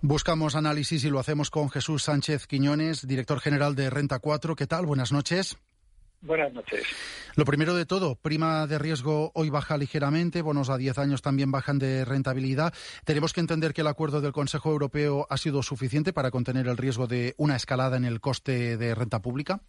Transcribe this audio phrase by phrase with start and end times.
[0.00, 4.54] Buscamos análisis y lo hacemos con Jesús Sánchez Quiñones, director general de Renta 4.
[4.54, 4.86] ¿Qué tal?
[4.86, 5.58] Buenas noches.
[6.20, 6.84] Buenas noches.
[7.34, 11.50] Lo primero de todo, prima de riesgo hoy baja ligeramente, bonos a 10 años también
[11.50, 12.72] bajan de rentabilidad.
[13.04, 16.76] Tenemos que entender que el acuerdo del Consejo Europeo ha sido suficiente para contener el
[16.76, 19.62] riesgo de una escalada en el coste de renta pública.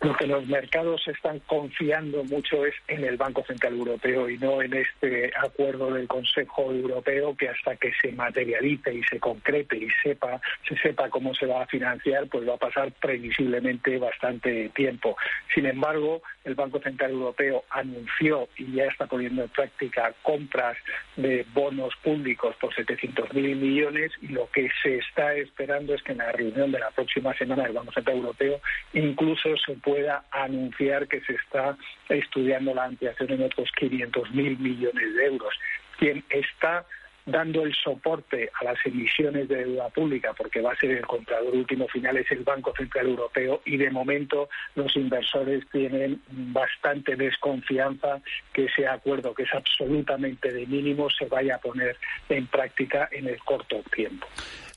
[0.00, 4.62] Lo que los mercados están confiando mucho es en el Banco Central Europeo y no
[4.62, 9.88] en este acuerdo del Consejo Europeo que hasta que se materialice y se concrete y
[10.02, 15.16] sepa se sepa cómo se va a financiar, pues va a pasar previsiblemente bastante tiempo.
[15.52, 20.76] Sin embargo, el Banco Central Europeo anunció y ya está poniendo en práctica compras
[21.16, 26.18] de bonos públicos por 700.000 millones y lo que se está esperando es que en
[26.18, 28.60] la reunión de la próxima semana del Banco Central Europeo
[28.92, 31.74] incluso se pueda anunciar que se está
[32.10, 35.54] estudiando la ampliación en otros 500.000 millones de euros.
[35.98, 36.84] Quien está
[37.24, 41.54] dando el soporte a las emisiones de deuda pública, porque va a ser el comprador
[41.54, 48.20] último final, es el Banco Central Europeo y de momento los inversores tienen bastante desconfianza
[48.52, 51.96] que ese acuerdo, que es absolutamente de mínimo, se vaya a poner
[52.28, 54.26] en práctica en el corto tiempo.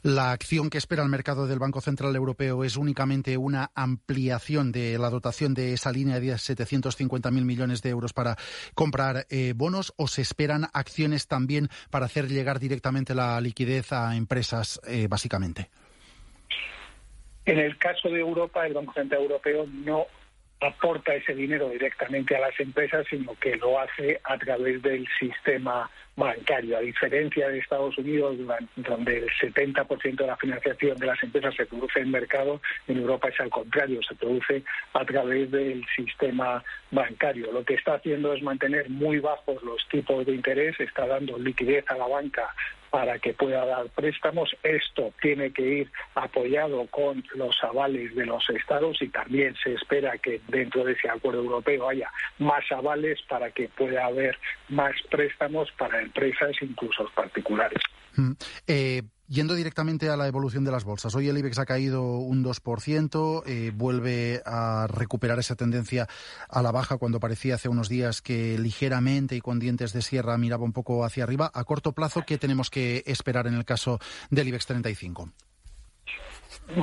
[0.04, 4.98] La acción que espera el mercado del Banco Central Europeo es únicamente una ampliación de
[4.98, 8.36] la dotación de esa línea de 750.000 millones de euros para
[8.74, 14.16] comprar eh, bonos o se esperan acciones también para hacer llegar directamente la liquidez a
[14.16, 15.70] empresas, eh, básicamente.
[17.46, 20.08] En el caso de Europa, el Banco Central Europeo no
[20.62, 25.90] aporta ese dinero directamente a las empresas, sino que lo hace a través del sistema
[26.16, 28.38] bancario, a diferencia de Estados Unidos,
[28.76, 33.30] donde el 70% de la financiación de las empresas se produce en mercado, en Europa
[33.30, 34.64] es al contrario, se produce
[34.94, 37.52] a través del sistema bancario.
[37.52, 41.86] Lo que está haciendo es mantener muy bajos los tipos de interés, está dando liquidez
[41.90, 42.54] a la banca
[42.92, 44.56] para que pueda dar préstamos.
[44.62, 50.18] Esto tiene que ir apoyado con los avales de los estados y también se espera
[50.18, 54.38] que dentro de ese acuerdo europeo haya más avales para que pueda haber
[54.70, 57.82] más préstamos para empresas, incluso particulares.
[58.18, 58.32] Mm.
[58.68, 62.44] Eh, Yendo directamente a la evolución de las bolsas, hoy el IBEX ha caído un
[62.44, 66.10] 2%, eh, vuelve a recuperar esa tendencia
[66.50, 70.38] a la baja cuando parecía hace unos días que ligeramente y con dientes de sierra
[70.38, 71.50] miraba un poco hacia arriba.
[71.54, 74.00] A corto plazo, ¿qué tenemos que esperar en el caso
[74.32, 75.32] del IBEX 35?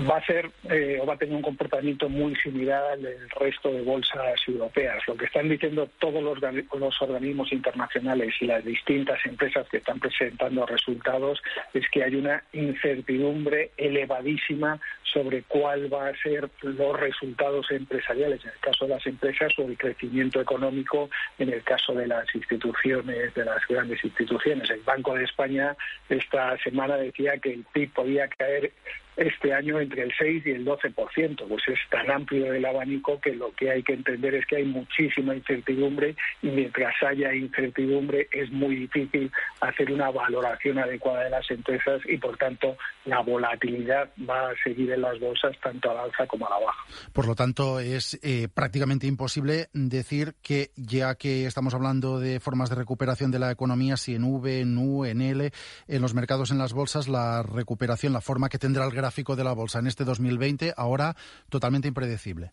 [0.08, 3.72] Va a ser eh, o va a tener un comportamiento muy similar al del resto
[3.72, 5.02] de bolsas europeas.
[5.06, 9.98] Lo que están diciendo todos los, los, organismos internacionales y las distintas empresas que están
[9.98, 11.40] presentando resultados
[11.72, 18.50] es que hay una incertidumbre elevadísima sobre cuál va a ser los resultados empresariales en
[18.50, 23.34] el caso de las empresas o el crecimiento económico en el caso de las instituciones,
[23.34, 24.68] de las grandes instituciones.
[24.70, 25.76] El Banco de España
[26.08, 28.72] esta semana decía que el PIB podía caer
[29.18, 31.48] este año entre el 6 y el 12%.
[31.48, 34.64] Pues es tan amplio el abanico que lo que hay que entender es que hay
[34.64, 39.30] muchísima incertidumbre y mientras haya incertidumbre es muy difícil
[39.60, 44.92] hacer una valoración adecuada de las empresas y por tanto la volatilidad va a seguir
[44.92, 46.84] en las bolsas tanto a la alza como a la baja.
[47.12, 52.70] Por lo tanto, es eh, prácticamente imposible decir que ya que estamos hablando de formas
[52.70, 55.50] de recuperación de la economía, si en V, en U, en L,
[55.88, 59.44] en los mercados, en las bolsas, la recuperación, la forma que tendrá el gráfico de
[59.44, 61.16] la bolsa en este 2020, ahora
[61.48, 62.52] totalmente impredecible.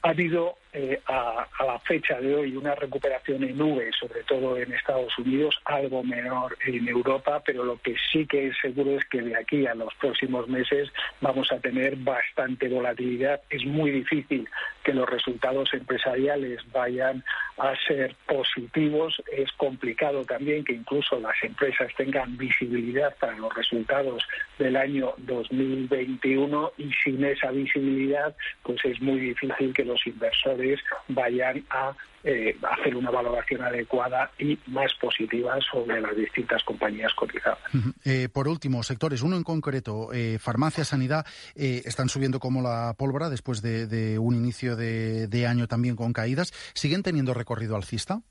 [0.00, 4.70] Ha habido eh, a, la fecha de hoy una recuperación en nube, sobre todo en
[4.74, 9.22] Estados Unidos, algo menor en Europa, pero lo que sí que es seguro es que
[9.22, 10.90] de aquí a los próximos meses
[11.22, 13.40] vamos a tener bastante volatilidad.
[13.48, 14.46] Es muy difícil
[14.84, 17.24] que los resultados empresariales vayan
[17.56, 19.14] a ser positivos.
[19.32, 24.22] Es complicado también que incluso las empresas tengan visibilidad para los resultados
[24.58, 30.65] del año 2021 y sin esa visibilidad, pues es muy difícil que los inversores
[31.08, 31.94] vayan a
[32.28, 37.60] eh, hacer una valoración adecuada y más positiva sobre las distintas compañías cotizadas.
[38.04, 41.24] Eh, por último, sectores, uno en concreto, eh, farmacia, sanidad,
[41.54, 46.52] están subiendo como la pólvora después de, un inicio de, año también con caídas.
[46.74, 48.22] ¿Siguen teniendo recorrido alcista?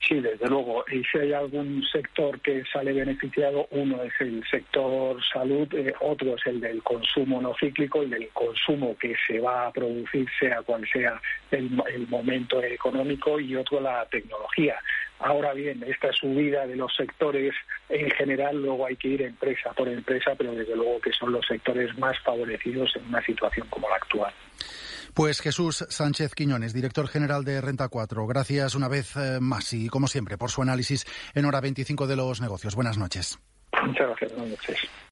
[0.00, 0.82] Sí, desde luego.
[0.90, 6.36] Y si hay algún sector que sale beneficiado, uno es el sector salud, eh, otro
[6.36, 10.62] es el del consumo no cíclico, el del consumo que se va a producir, sea
[10.62, 11.20] cual sea
[11.50, 14.76] el, el momento económico, y otro la tecnología.
[15.18, 17.54] Ahora bien, esta subida de los sectores
[17.90, 21.46] en general, luego hay que ir empresa por empresa, pero desde luego que son los
[21.46, 24.32] sectores más favorecidos en una situación como la actual.
[25.14, 29.88] Pues Jesús Sánchez Quiñones, director general de Renta 4, gracias una vez eh, más y
[29.88, 32.74] como siempre por su análisis en hora 25 de los negocios.
[32.74, 33.38] Buenas noches.
[33.82, 34.78] Muchas gracias, buenas noches.